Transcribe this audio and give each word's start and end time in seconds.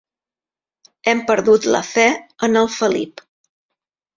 Hem 1.11 1.21
perdut 1.27 1.67
la 1.75 1.81
fe 1.91 2.07
en 2.49 2.61
el 2.63 2.73
Felip. 2.79 3.25